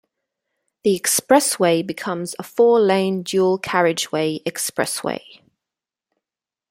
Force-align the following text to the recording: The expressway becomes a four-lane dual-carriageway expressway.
The 0.83 0.99
expressway 0.99 1.85
becomes 1.85 2.35
a 2.39 2.43
four-lane 2.43 3.21
dual-carriageway 3.21 4.39
expressway. 4.47 5.41